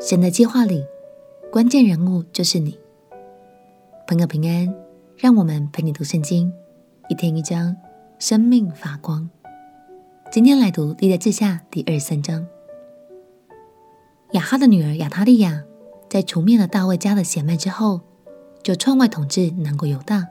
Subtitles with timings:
[0.00, 0.86] 神的计划里，
[1.50, 2.78] 关键人物就是你。
[4.06, 4.72] 朋友平安，
[5.16, 6.52] 让我们陪你读圣经，
[7.08, 7.74] 一天一章，
[8.20, 9.28] 生命发光。
[10.30, 12.46] 今天来读历代志下第二十三章。
[14.34, 15.64] 亚哈的女儿亚他利雅
[16.08, 18.00] 在除灭了大卫家的血脉之后，
[18.62, 20.28] 就创外统治南国犹大。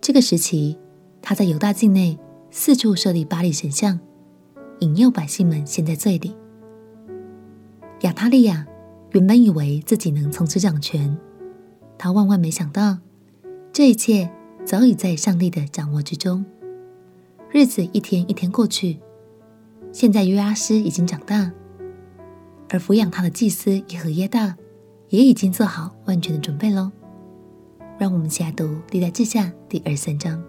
[0.00, 0.78] 这个时期，
[1.20, 2.18] 她在犹大境内
[2.50, 4.00] 四处设立巴力神像，
[4.78, 6.34] 引诱百姓们陷在罪里。
[8.02, 8.66] 亚他利亚
[9.12, 11.16] 原本以为自己能从此掌权，
[11.98, 12.98] 她万万没想到，
[13.72, 14.30] 这一切
[14.64, 16.44] 早已在上帝的掌握之中。
[17.50, 18.98] 日子一天一天过去，
[19.92, 21.52] 现在约阿施已经长大，
[22.70, 24.56] 而抚养他的祭司耶和耶大
[25.10, 26.90] 也已经做好万全的准备喽。
[27.98, 30.42] 让我们一起来读历代志下第二三章。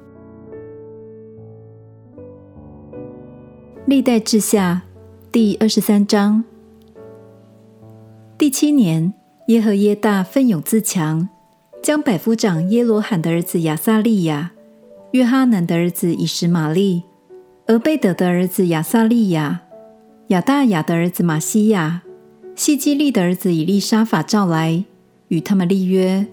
[3.86, 4.82] 历代志下
[5.32, 6.44] 第二十三章。
[8.36, 9.14] 第七年，
[9.48, 11.30] 耶和耶大奋勇自强，
[11.82, 14.52] 将百夫长耶罗罕的儿子亚撒利亚、
[15.12, 17.04] 约哈难的儿子以实玛利、
[17.68, 19.62] 俄贝德的儿子亚撒利亚、
[20.28, 22.02] 亚大雅的儿子玛西亚、
[22.56, 24.84] 希基利的儿子以利沙法召来，
[25.28, 26.26] 与他们立约。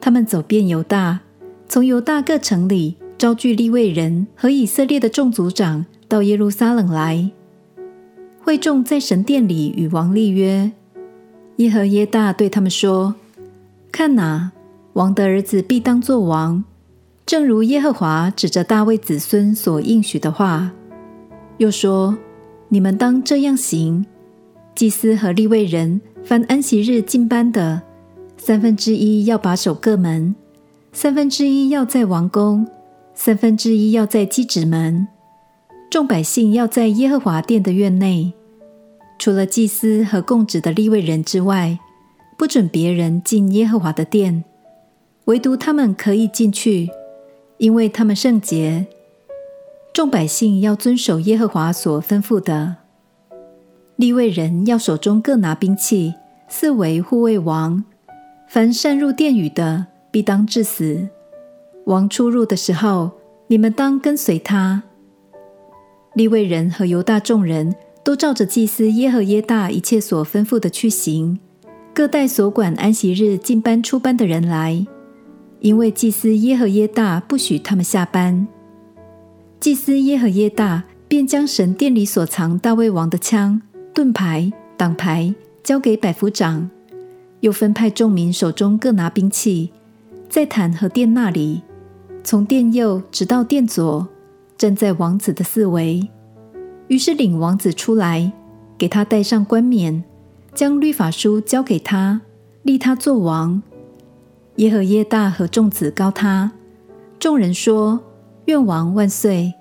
[0.00, 1.20] 他们走遍犹大，
[1.68, 7.30] 从犹大各城里招聚利未人和以色列的众族长到耶路撒冷来。
[8.40, 10.70] 会众在神殿里与王立约。
[11.58, 13.16] 耶和耶大对他们说
[13.90, 14.52] ：“看哪，
[14.92, 16.62] 王的儿子必当作王，
[17.26, 20.70] 正如耶和华指着大卫子孙所应许的话。
[21.56, 22.16] 又说：
[22.68, 24.06] 你们当这样行：
[24.76, 27.82] 祭司和立位人，凡安息日进班的，
[28.36, 30.36] 三分之一要把守各门，
[30.92, 32.64] 三分之一要在王宫，
[33.14, 35.08] 三分之一要在祭子门。
[35.90, 38.32] 众百姓要在耶和华殿的院内。”
[39.18, 41.78] 除了祭司和供职的立位人之外，
[42.38, 44.44] 不准别人进耶和华的殿，
[45.24, 46.88] 唯独他们可以进去，
[47.56, 48.86] 因为他们圣洁。
[49.92, 52.76] 众百姓要遵守耶和华所吩咐的。
[53.96, 56.14] 立位人要手中各拿兵器，
[56.48, 57.82] 四围护卫王。
[58.46, 61.08] 凡擅入殿宇的，必当致死。
[61.86, 63.10] 王出入的时候，
[63.48, 64.84] 你们当跟随他。
[66.14, 67.74] 立位人和犹大众人。
[68.08, 71.38] 都照着祭司耶和耶大一切所吩咐的去行，
[71.92, 74.86] 各带所管安息日进班出班的人来，
[75.60, 78.48] 因为祭司耶和耶大不许他们下班。
[79.60, 83.60] 祭司耶和耶大便将神殿里所藏大卫王的枪、
[83.92, 86.70] 盾牌、挡牌交给百夫长，
[87.40, 89.70] 又分派众民手中各拿兵器，
[90.30, 91.60] 在坛和殿那里，
[92.24, 94.08] 从殿右直到殿左，
[94.56, 96.08] 站在王子的四围。
[96.88, 98.32] 于是领王子出来，
[98.76, 100.02] 给他戴上冠冕，
[100.54, 102.20] 将律法书交给他，
[102.62, 103.62] 立他做王。
[104.56, 106.52] 耶和耶大和众子膏他。
[107.18, 108.00] 众人说
[108.46, 109.54] ：“愿王万岁！”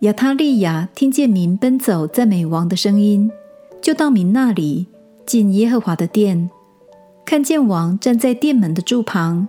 [0.00, 3.30] 亚他利雅听见民奔走赞美王的声音，
[3.80, 4.86] 就到民那里
[5.24, 6.50] 进耶和华的殿，
[7.24, 9.48] 看见王站在殿门的柱旁，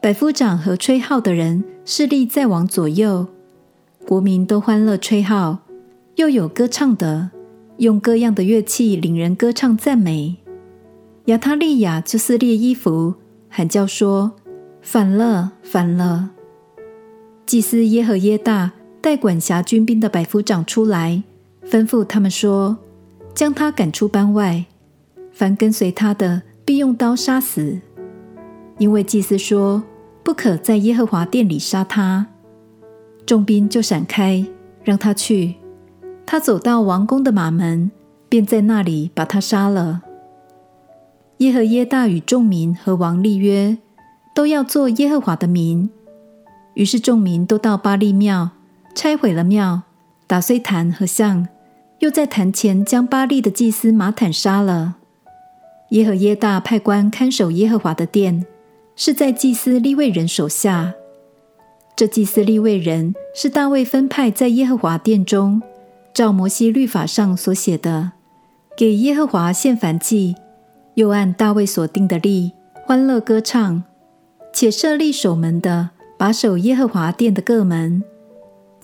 [0.00, 3.26] 百夫长和吹号的人侍立在王左右，
[4.06, 5.58] 国民都欢乐吹号。
[6.16, 7.30] 又有歌唱的，
[7.78, 10.36] 用各样的乐器领人歌唱赞美。
[11.26, 13.14] 亚他利雅就撕裂衣服，
[13.48, 14.32] 喊叫说
[14.82, 16.30] ：“反了，反了！”
[17.46, 21.22] 祭司耶和耶大带管辖军兵的百夫长出来，
[21.64, 22.78] 吩咐他们说
[23.34, 24.64] ：“将他赶出班外，
[25.32, 27.80] 凡跟随他的，必用刀杀死。
[28.78, 29.82] 因为祭司说，
[30.22, 32.26] 不可在耶和华殿里杀他。”
[33.26, 34.44] 众兵就闪开，
[34.82, 35.54] 让他去。
[36.30, 37.90] 他走到王宫的马门，
[38.28, 40.02] 便在那里把他杀了。
[41.38, 43.78] 耶和耶大与众民和王立约，
[44.32, 45.90] 都要做耶和华的民。
[46.74, 48.50] 于是众民都到巴力庙，
[48.94, 49.82] 拆毁了庙，
[50.28, 51.48] 打碎坛和像，
[51.98, 54.98] 又在坛前将巴力的祭司马坦杀了。
[55.88, 58.46] 耶和耶大派官看守耶和华的殿，
[58.94, 60.94] 是在祭司利未人手下。
[61.96, 65.60] 这祭司利未人是大卫分派在耶和华殿中。
[66.12, 68.12] 照摩西律法上所写的，
[68.76, 70.34] 给耶和华献燔祭，
[70.94, 72.52] 又按大卫所定的例
[72.84, 73.82] 欢乐歌唱，
[74.52, 78.02] 且设立守门的，把守耶和华殿的各门，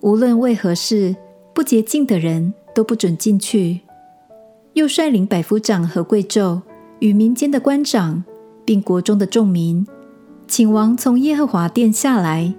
[0.02, 1.16] 无论为何事，
[1.52, 3.80] 不洁净的人都不准进去。
[4.74, 6.60] 又率领百夫长和贵胄
[7.00, 8.22] 与民间的官长，
[8.64, 9.86] 并国中的众民，
[10.46, 12.54] 请王从耶和华殿下来，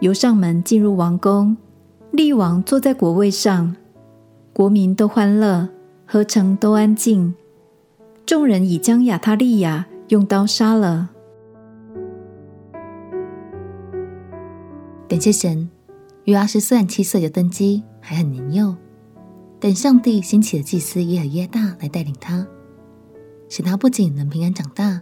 [0.00, 1.56] 由上门进入王宫，
[2.12, 3.76] 立王坐在国位上。
[4.58, 5.68] 国民都欢乐，
[6.04, 7.32] 何城都安静。
[8.26, 11.10] 众人已将亚他利亚用刀杀了。
[15.08, 15.70] 感谢神，
[16.24, 18.74] 约阿斯虽然七岁就登基，还很年幼，
[19.60, 22.44] 但上帝兴起的祭司耶和耶大来带领他，
[23.48, 25.00] 使他不仅能平安长大，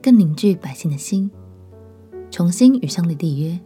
[0.00, 1.30] 更凝聚百姓的心，
[2.30, 3.60] 重新与上帝立约。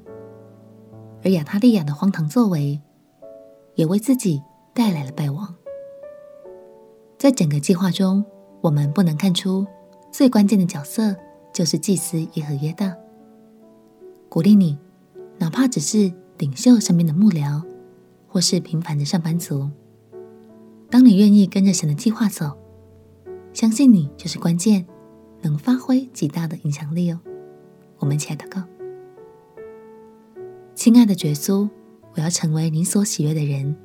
[1.22, 2.80] 而亚他利亚的荒唐作为，
[3.76, 4.42] 也为自己
[4.76, 5.52] 带来了败亡。
[7.18, 8.22] 在整个计划中，
[8.60, 9.66] 我们不难看出
[10.12, 11.16] 最关键的角色
[11.52, 12.94] 就是祭司耶和耶大。
[14.28, 14.78] 鼓励你。
[15.38, 17.62] 哪怕只是领袖身边的幕僚，
[18.26, 19.68] 或是平凡的上班族，
[20.88, 22.56] 当你愿意跟着神的计划走，
[23.52, 24.86] 相信你就是关键，
[25.42, 27.20] 能发挥极大的影响力哦。
[27.98, 28.62] 我们一起来祷告，
[30.74, 31.68] 亲爱的耶稣，
[32.14, 33.76] 我要成为你所喜悦的人，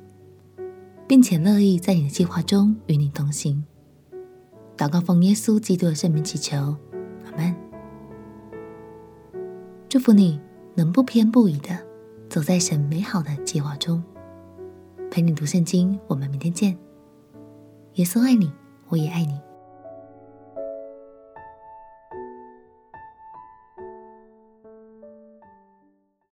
[1.06, 3.64] 并且乐意在你的计划中与你同行。
[4.76, 6.76] 祷告奉耶稣基督的圣名祈求，
[7.26, 7.54] 阿门。
[9.88, 10.40] 祝福你。
[10.74, 11.78] 能不偏不倚的
[12.30, 14.02] 走在神美好的计划中，
[15.10, 16.00] 陪你读圣经。
[16.06, 16.74] 我们明天见。
[17.96, 18.50] 耶稣爱你，
[18.88, 19.38] 我也爱你。